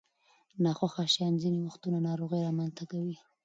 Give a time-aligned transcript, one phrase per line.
[0.63, 3.15] ناخوښه شیان ځینې وختونه ناروغۍ رامنځته کوي.